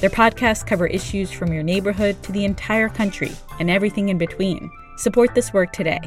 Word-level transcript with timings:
Their 0.00 0.10
podcasts 0.10 0.66
cover 0.66 0.86
issues 0.86 1.32
from 1.32 1.52
your 1.52 1.62
neighborhood 1.62 2.22
to 2.22 2.32
the 2.32 2.44
entire 2.44 2.88
country 2.88 3.32
and 3.58 3.68
everything 3.68 4.10
in 4.10 4.18
between. 4.18 4.70
Support 4.96 5.34
this 5.34 5.52
work 5.52 5.72
today. 5.72 6.00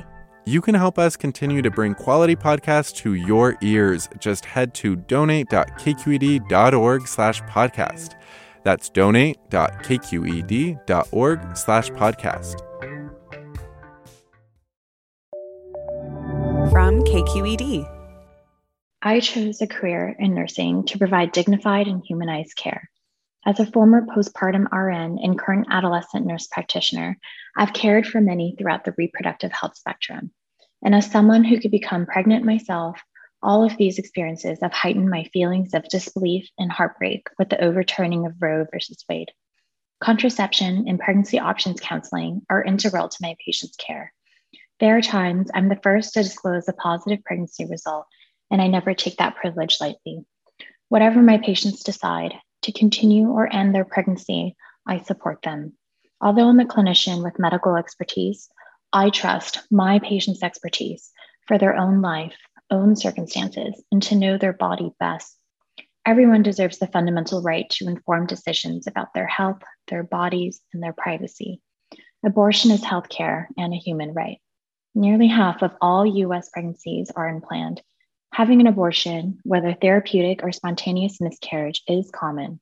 You 0.46 0.62
can 0.62 0.76
help 0.76 0.98
us 0.98 1.18
continue 1.18 1.62
to 1.62 1.70
bring 1.70 1.94
quality 1.94 2.36
podcasts 2.36 2.96
to 2.98 3.14
your 3.14 3.56
ears. 3.62 4.10
Just 4.20 4.44
head 4.46 4.74
to 4.76 4.96
donate.kqed.org 4.96 7.08
slash 7.08 7.42
podcast. 7.44 8.16
That's 8.64 8.90
donate.kqed.org 8.90 11.58
slash 11.58 11.90
podcast. 11.90 12.60
From 16.72 17.02
KQED. 17.02 17.98
I 19.02 19.20
chose 19.20 19.62
a 19.62 19.68
career 19.68 20.16
in 20.18 20.34
nursing 20.36 20.86
to 20.86 20.98
provide 20.98 21.34
dignified 21.34 21.88
and 21.88 22.02
humanized 22.06 22.56
care. 22.56 22.90
As 23.44 23.60
a 23.60 23.66
former 23.66 24.06
postpartum 24.06 24.72
RN 24.72 25.18
and 25.18 25.38
current 25.38 25.68
adolescent 25.72 26.28
nurse 26.28 26.46
practitioner, 26.46 27.18
I've 27.58 27.74
cared 27.74 28.06
for 28.06 28.22
many 28.22 28.56
throughout 28.56 28.86
the 28.86 28.94
reproductive 28.98 29.52
health 29.52 29.76
spectrum. 29.76 30.32
And 30.84 30.94
as 30.94 31.10
someone 31.10 31.44
who 31.44 31.60
could 31.60 31.72
become 31.72 32.06
pregnant 32.06 32.46
myself, 32.46 33.02
all 33.42 33.64
of 33.64 33.78
these 33.78 33.98
experiences 33.98 34.60
have 34.62 34.74
heightened 34.74 35.10
my 35.10 35.24
feelings 35.34 35.74
of 35.74 35.90
disbelief 35.90 36.48
and 36.60 36.72
heartbreak 36.72 37.28
with 37.40 37.50
the 37.50 37.64
overturning 37.64 38.28
of 38.28 38.36
Roe 38.40 38.68
versus 38.72 39.04
Wade. 39.10 39.32
Contraception 40.00 40.86
and 40.88 41.00
pregnancy 41.00 41.40
options 41.40 41.80
counseling 41.80 42.44
are 42.48 42.64
integral 42.64 43.10
to 43.10 43.18
my 43.22 43.36
patients' 43.44 43.76
care. 43.76 44.14
There 44.80 44.98
are 44.98 45.02
times 45.02 45.50
I'm 45.54 45.70
the 45.70 45.80
first 45.82 46.14
to 46.14 46.24
disclose 46.24 46.68
a 46.68 46.74
positive 46.74 47.24
pregnancy 47.24 47.66
result, 47.66 48.06
and 48.52 48.62
I 48.62 48.68
never 48.68 48.94
take 48.94 49.18
that 49.18 49.36
privilege 49.36 49.78
lightly. 49.82 50.26
Whatever 50.90 51.24
my 51.24 51.40
patients 51.40 51.84
decide, 51.84 52.34
to 52.64 52.72
continue 52.72 53.30
or 53.30 53.52
end 53.52 53.74
their 53.74 53.86
pregnancy, 53.86 54.56
I 54.88 55.00
support 55.00 55.42
them. 55.42 55.74
Although 56.22 56.50
I'm 56.50 56.60
a 56.60 56.66
clinician 56.66 57.24
with 57.24 57.40
medical 57.40 57.76
expertise, 57.76 58.50
I 58.94 59.10
trust 59.10 59.62
my 59.72 60.00
patients' 60.00 60.44
expertise 60.44 61.12
for 61.48 61.58
their 61.58 61.76
own 61.76 62.02
life, 62.02 62.36
own 62.70 62.96
circumstances, 62.96 63.84
and 63.92 64.02
to 64.04 64.16
know 64.16 64.38
their 64.38 64.54
body 64.54 64.92
best. 65.00 65.38
Everyone 66.06 66.44
deserves 66.44 66.80
the 66.80 66.88
fundamental 66.88 67.42
right 67.42 67.70
to 67.72 67.88
informed 67.88 68.28
decisions 68.28 68.88
about 68.88 69.14
their 69.14 69.28
health, 69.28 69.62
their 69.88 70.04
bodies, 70.04 70.62
and 70.74 70.82
their 70.82 70.94
privacy. 70.94 71.62
Abortion 72.26 72.72
is 72.72 72.82
healthcare 72.84 73.48
and 73.58 73.74
a 73.74 73.78
human 73.78 74.14
right. 74.14 74.40
Nearly 74.94 75.28
half 75.28 75.62
of 75.62 75.72
all 75.80 76.06
US 76.06 76.50
pregnancies 76.50 77.12
are 77.16 77.28
unplanned, 77.28 77.82
Having 78.34 78.62
an 78.62 78.68
abortion, 78.68 79.40
whether 79.44 79.74
therapeutic 79.74 80.42
or 80.42 80.54
spontaneous 80.54 81.20
miscarriage, 81.20 81.84
is 81.86 82.10
common. 82.12 82.62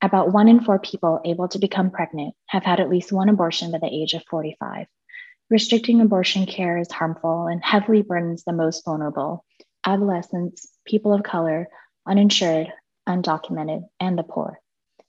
About 0.00 0.32
one 0.32 0.46
in 0.46 0.60
four 0.60 0.78
people 0.78 1.20
able 1.24 1.48
to 1.48 1.58
become 1.58 1.90
pregnant 1.90 2.36
have 2.46 2.62
had 2.62 2.78
at 2.78 2.88
least 2.88 3.10
one 3.10 3.28
abortion 3.28 3.72
by 3.72 3.78
the 3.78 3.92
age 3.92 4.14
of 4.14 4.22
45. 4.30 4.86
Restricting 5.50 6.00
abortion 6.00 6.46
care 6.46 6.78
is 6.78 6.92
harmful 6.92 7.48
and 7.48 7.64
heavily 7.64 8.02
burdens 8.02 8.44
the 8.44 8.52
most 8.52 8.84
vulnerable 8.84 9.44
adolescents, 9.84 10.68
people 10.86 11.12
of 11.12 11.24
color, 11.24 11.66
uninsured, 12.06 12.72
undocumented, 13.08 13.82
and 13.98 14.16
the 14.16 14.22
poor. 14.22 14.60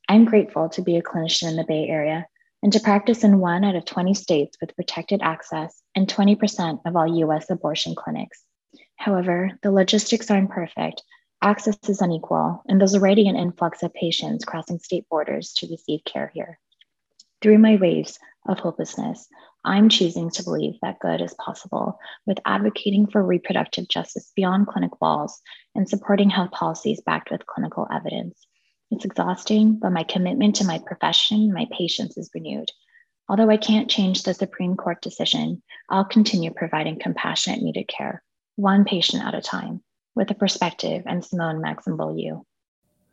I'm 0.08 0.26
grateful 0.26 0.70
to 0.70 0.82
be 0.82 0.98
a 0.98 1.04
clinician 1.04 1.50
in 1.50 1.56
the 1.56 1.66
Bay 1.66 1.88
Area 1.88 2.26
and 2.64 2.74
to 2.74 2.80
practice 2.80 3.24
in 3.24 3.40
one 3.40 3.64
out 3.64 3.76
of 3.76 3.86
20 3.86 4.16
states 4.16 4.58
with 4.60 4.76
protected 4.76 5.22
access 5.22 5.84
and 5.94 6.08
20% 6.08 6.80
of 6.86 6.96
all 6.96 7.20
US 7.26 7.52
abortion 7.52 7.94
clinics. 7.94 8.44
However, 9.00 9.58
the 9.64 9.72
logistics 9.72 10.30
are 10.30 10.38
imperfect, 10.38 11.04
access 11.42 11.78
is 11.88 12.02
unequal, 12.02 12.62
and 12.68 12.82
there's 12.82 12.96
already 12.96 13.30
an 13.30 13.38
influx 13.38 13.82
of 13.82 13.94
patients 13.94 14.44
crossing 14.44 14.78
state 14.78 15.08
borders 15.10 15.54
to 15.54 15.68
receive 15.68 16.04
care 16.04 16.30
here. 16.36 16.60
Through 17.42 17.60
my 17.60 17.78
waves 17.78 18.20
of 18.46 18.60
hopelessness, 18.60 19.30
I'm 19.64 19.88
choosing 19.88 20.30
to 20.32 20.44
believe 20.44 20.74
that 20.82 21.00
good 21.00 21.22
is 21.22 21.34
possible 21.36 21.98
with 22.26 22.42
advocating 22.46 23.08
for 23.08 23.24
reproductive 23.24 23.88
justice 23.88 24.34
beyond 24.36 24.68
clinic 24.68 25.00
walls 25.00 25.40
and 25.76 25.88
supporting 25.88 26.30
health 26.30 26.52
policies 26.52 27.00
backed 27.00 27.32
with 27.32 27.48
clinical 27.48 27.88
evidence. 27.90 28.46
It's 28.92 29.06
exhausting, 29.06 29.80
but 29.80 29.94
my 29.94 30.04
commitment 30.04 30.58
to 30.58 30.66
my 30.66 30.78
profession, 30.78 31.54
my 31.54 31.68
patients 31.72 32.18
is 32.18 32.32
renewed. 32.36 32.70
Although 33.30 33.50
I 33.50 33.58
can't 33.58 33.90
change 33.90 34.24
the 34.24 34.34
Supreme 34.34 34.76
Court 34.76 35.02
decision, 35.02 35.64
I'll 35.88 36.04
continue 36.04 36.52
providing 36.52 37.00
compassionate 37.00 37.62
needed 37.62 37.88
care 37.88 38.24
one 38.60 38.84
patient 38.84 39.24
at 39.24 39.34
a 39.34 39.42
time, 39.42 39.82
with 40.16 40.30
a 40.32 40.36
perspective 40.36 41.04
and 41.06 41.24
Symone 41.24 41.62
Magsombol 41.64 42.22
Yu. 42.22 42.46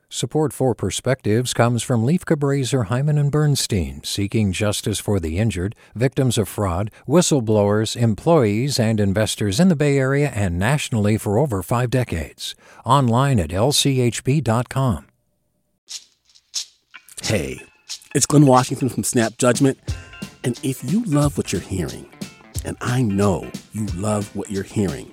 Support 0.09 0.53
for 0.53 0.75
Perspectives 0.75 1.53
comes 1.53 1.83
from 1.83 2.05
Lieff 2.05 2.21
Cabraser, 2.21 2.87
Heimann 2.87 3.19
and 3.19 3.31
Bernstein, 3.31 4.03
seeking 4.05 4.53
justice 4.53 5.01
for 5.01 5.19
the 5.19 5.39
injured, 5.39 5.75
victims 5.95 6.39
of 6.39 6.49
fraud, 6.49 6.91
whistleblowers, 7.09 7.97
employees, 7.97 8.79
and 8.79 9.01
investors 9.01 9.59
in 9.59 9.69
the 9.69 9.77
Bay 9.77 9.99
Area 9.99 10.31
and 10.31 10.59
nationally 10.59 11.19
for 11.19 11.39
over 11.39 11.63
five 11.63 11.91
decades. 11.91 12.55
Online 12.85 13.41
at 13.41 13.51
lchb.com. 13.51 15.07
Hey, 17.23 17.61
it's 18.15 18.27
Glynn 18.27 18.47
Washington 18.47 18.89
from 18.89 19.03
Snap 19.03 19.37
Judgment. 19.39 19.79
And 20.45 20.59
if 20.63 20.89
you 20.91 21.03
love 21.05 21.37
what 21.37 21.53
you're 21.53 21.61
hearing, 21.61 22.09
and 22.65 22.77
I 22.81 23.03
know 23.03 23.51
you 23.73 23.87
love 23.87 24.35
what 24.37 24.51
you're 24.51 24.63
hearing, 24.63 25.13